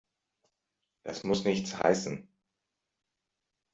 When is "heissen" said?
1.77-2.27